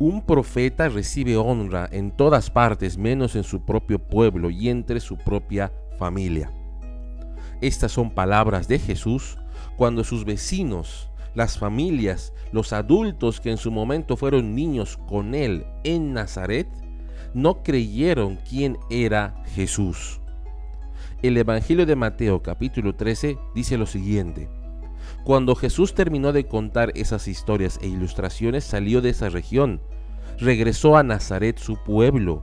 Un 0.00 0.22
profeta 0.22 0.88
recibe 0.88 1.36
honra 1.36 1.86
en 1.92 2.10
todas 2.10 2.48
partes 2.48 2.96
menos 2.96 3.36
en 3.36 3.44
su 3.44 3.66
propio 3.66 3.98
pueblo 3.98 4.48
y 4.48 4.70
entre 4.70 4.98
su 4.98 5.18
propia 5.18 5.74
familia. 5.98 6.50
Estas 7.60 7.92
son 7.92 8.10
palabras 8.10 8.66
de 8.66 8.78
Jesús 8.78 9.36
cuando 9.76 10.02
sus 10.02 10.24
vecinos, 10.24 11.10
las 11.34 11.58
familias, 11.58 12.32
los 12.50 12.72
adultos 12.72 13.42
que 13.42 13.50
en 13.50 13.58
su 13.58 13.70
momento 13.70 14.16
fueron 14.16 14.54
niños 14.54 14.98
con 15.06 15.34
él 15.34 15.66
en 15.84 16.14
Nazaret, 16.14 16.66
no 17.34 17.62
creyeron 17.62 18.38
quién 18.48 18.78
era 18.88 19.44
Jesús. 19.54 20.22
El 21.20 21.36
Evangelio 21.36 21.84
de 21.84 21.96
Mateo 21.96 22.42
capítulo 22.42 22.94
13 22.94 23.36
dice 23.54 23.76
lo 23.76 23.84
siguiente. 23.84 24.59
Cuando 25.24 25.54
Jesús 25.54 25.94
terminó 25.94 26.32
de 26.32 26.46
contar 26.46 26.92
esas 26.94 27.28
historias 27.28 27.78
e 27.82 27.88
ilustraciones, 27.88 28.64
salió 28.64 29.00
de 29.00 29.10
esa 29.10 29.28
región, 29.28 29.80
regresó 30.38 30.96
a 30.96 31.02
Nazaret, 31.02 31.58
su 31.58 31.76
pueblo. 31.76 32.42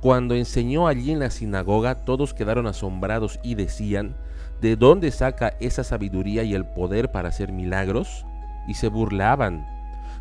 Cuando 0.00 0.34
enseñó 0.34 0.86
allí 0.86 1.12
en 1.12 1.20
la 1.20 1.30
sinagoga, 1.30 2.04
todos 2.04 2.34
quedaron 2.34 2.66
asombrados 2.66 3.40
y 3.42 3.54
decían, 3.54 4.16
¿de 4.60 4.76
dónde 4.76 5.10
saca 5.10 5.56
esa 5.60 5.84
sabiduría 5.84 6.42
y 6.42 6.54
el 6.54 6.66
poder 6.66 7.10
para 7.10 7.28
hacer 7.28 7.52
milagros? 7.52 8.24
Y 8.68 8.74
se 8.74 8.88
burlaban. 8.88 9.66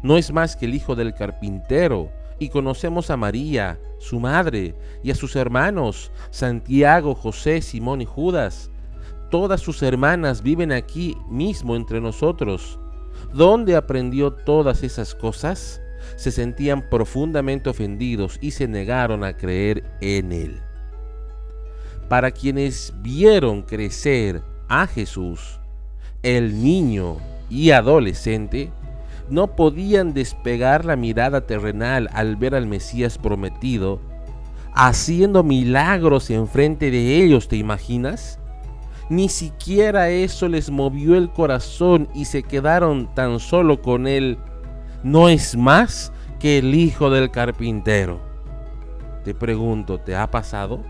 No 0.02 0.18
es 0.18 0.32
más 0.32 0.56
que 0.56 0.66
el 0.66 0.76
hijo 0.76 0.96
del 0.96 1.14
carpintero 1.14 2.12
y 2.40 2.50
conocemos 2.50 3.10
a 3.10 3.18
María, 3.18 3.80
su 4.00 4.20
madre, 4.20 4.76
y 5.02 5.12
a 5.12 5.16
sus 5.16 5.36
hermanos, 5.36 6.12
Santiago, 6.30 7.16
José, 7.16 7.62
Simón 7.62 8.02
y 8.02 8.06
Judas. 8.06 8.70
Todas 9.34 9.62
sus 9.62 9.82
hermanas 9.82 10.44
viven 10.44 10.72
aquí 10.72 11.18
mismo 11.28 11.76
entre 11.76 12.00
nosotros. 12.00 12.78
¿Dónde 13.34 13.76
aprendió 13.76 14.32
todas 14.32 14.84
esas 14.84 15.16
cosas? 15.16 15.82
Se 16.18 16.30
sentían 16.30 16.88
profundamente 16.88 17.68
ofendidos 17.68 18.38
y 18.42 18.52
se 18.52 18.68
negaron 18.68 19.24
a 19.24 19.36
creer 19.36 19.86
en 20.02 20.34
él. 20.34 20.62
Para 22.10 22.30
quienes 22.30 22.94
vieron 23.02 23.64
crecer 23.64 24.44
a 24.68 24.86
Jesús, 24.86 25.60
el 26.22 26.64
niño 26.64 27.18
y 27.50 27.72
adolescente, 27.72 28.70
no 29.32 29.56
podían 29.56 30.14
despegar 30.14 30.86
la 30.86 30.96
mirada 30.96 31.48
terrenal 31.48 32.08
al 32.14 32.36
ver 32.36 32.54
al 32.54 32.68
Mesías 32.68 33.18
prometido, 33.18 34.00
haciendo 34.76 35.42
milagros 35.42 36.30
enfrente 36.30 36.92
de 36.92 37.24
ellos, 37.24 37.48
¿te 37.48 37.56
imaginas? 37.56 38.38
Ni 39.14 39.30
siquiera 39.30 40.10
eso 40.10 40.48
les 40.48 40.72
movió 40.72 41.16
el 41.16 41.30
corazón 41.30 42.10
y 42.16 42.26
se 42.26 42.42
quedaron 42.42 43.14
tan 43.14 43.40
solo 43.40 43.80
con 43.80 44.08
él. 44.08 44.40
No 45.04 45.30
es 45.30 45.56
más 45.56 46.12
que 46.40 46.58
el 46.58 46.74
hijo 46.74 47.12
del 47.12 47.30
carpintero. 47.30 48.20
Te 49.24 49.36
pregunto, 49.36 50.00
¿te 50.00 50.16
ha 50.16 50.32
pasado? 50.32 50.82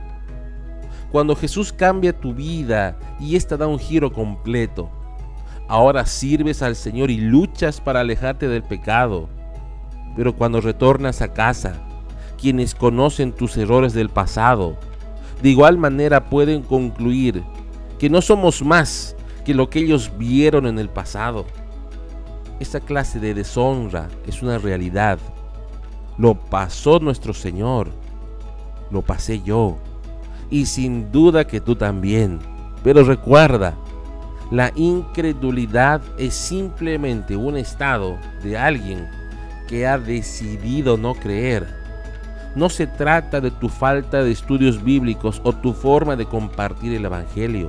Cuando 1.11 1.35
Jesús 1.35 1.73
cambia 1.73 2.17
tu 2.17 2.33
vida 2.33 2.97
y 3.19 3.35
esta 3.35 3.57
da 3.57 3.67
un 3.67 3.77
giro 3.77 4.13
completo, 4.13 4.89
Ahora 5.67 6.05
sirves 6.05 6.61
al 6.61 6.75
Señor 6.75 7.11
y 7.11 7.17
luchas 7.17 7.81
para 7.81 8.01
alejarte 8.01 8.47
del 8.47 8.63
pecado. 8.63 9.27
Pero 10.15 10.35
cuando 10.35 10.61
retornas 10.61 11.21
a 11.21 11.33
casa, 11.33 11.73
quienes 12.39 12.73
conocen 12.73 13.33
tus 13.33 13.57
errores 13.57 13.93
del 13.93 14.09
pasado, 14.09 14.77
de 15.41 15.49
igual 15.49 15.77
manera 15.77 16.29
pueden 16.29 16.61
concluir 16.61 17.43
que 17.99 18.09
no 18.09 18.21
somos 18.21 18.61
más 18.61 19.15
que 19.45 19.53
lo 19.53 19.69
que 19.69 19.79
ellos 19.79 20.11
vieron 20.17 20.67
en 20.67 20.79
el 20.79 20.89
pasado. 20.89 21.45
Esta 22.59 22.79
clase 22.79 23.19
de 23.19 23.33
deshonra 23.33 24.07
es 24.27 24.41
una 24.41 24.57
realidad. 24.57 25.19
Lo 26.17 26.35
pasó 26.35 26.99
nuestro 26.99 27.33
Señor. 27.33 27.89
Lo 28.91 29.01
pasé 29.01 29.41
yo. 29.41 29.77
Y 30.49 30.65
sin 30.65 31.11
duda 31.11 31.45
que 31.45 31.59
tú 31.59 31.75
también. 31.75 32.39
Pero 32.83 33.03
recuerda, 33.03 33.75
la 34.51 34.71
incredulidad 34.75 36.01
es 36.17 36.33
simplemente 36.33 37.35
un 37.35 37.57
estado 37.57 38.17
de 38.43 38.57
alguien 38.57 39.09
que 39.67 39.87
ha 39.87 39.97
decidido 39.97 40.95
no 40.97 41.15
creer. 41.15 41.67
No 42.55 42.69
se 42.69 42.85
trata 42.85 43.41
de 43.41 43.49
tu 43.49 43.67
falta 43.67 44.23
de 44.23 44.31
estudios 44.31 44.83
bíblicos 44.83 45.41
o 45.43 45.53
tu 45.53 45.73
forma 45.73 46.15
de 46.15 46.25
compartir 46.25 46.93
el 46.93 47.05
Evangelio. 47.05 47.67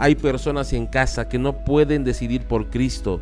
Hay 0.00 0.14
personas 0.14 0.72
en 0.72 0.86
casa 0.86 1.28
que 1.28 1.38
no 1.38 1.52
pueden 1.52 2.04
decidir 2.04 2.46
por 2.46 2.70
Cristo, 2.70 3.20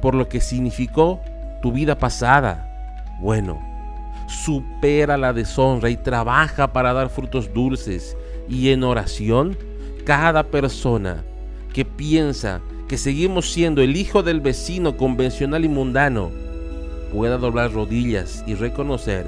por 0.00 0.14
lo 0.14 0.28
que 0.28 0.40
significó 0.40 1.20
tu 1.60 1.72
vida 1.72 1.98
pasada. 1.98 3.18
Bueno, 3.20 3.60
supera 4.28 5.16
la 5.16 5.32
deshonra 5.32 5.90
y 5.90 5.96
trabaja 5.96 6.72
para 6.72 6.92
dar 6.92 7.10
frutos 7.10 7.52
dulces. 7.52 8.16
Y 8.48 8.70
en 8.70 8.84
oración, 8.84 9.58
cada 10.06 10.44
persona 10.44 11.24
que 11.74 11.84
piensa 11.84 12.60
que 12.88 12.96
seguimos 12.96 13.50
siendo 13.50 13.82
el 13.82 13.96
hijo 13.96 14.22
del 14.22 14.40
vecino 14.40 14.96
convencional 14.96 15.64
y 15.64 15.68
mundano 15.68 16.30
pueda 17.12 17.38
doblar 17.38 17.72
rodillas 17.72 18.44
y 18.46 18.54
reconocer 18.54 19.26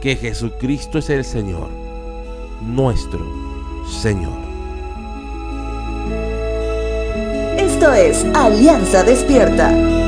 que 0.00 0.14
Jesucristo 0.14 0.98
es 0.98 1.10
el 1.10 1.24
Señor, 1.24 1.68
nuestro 2.62 3.26
Señor. 3.88 4.47
Esto 7.88 7.94
es 7.94 8.26
Alianza 8.34 9.02
Despierta. 9.02 10.07